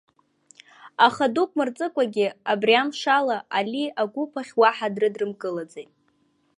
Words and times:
Аха, 1.07 1.25
дук 1.35 1.49
мырҵыкәагьы, 1.57 2.27
абри 2.51 2.73
амшала 2.81 3.37
Али 3.57 3.85
агәыԥ 4.01 4.33
ахь 4.41 4.53
уаҳа 4.59 4.87
дрыдрымкылаӡеит. 4.95 5.91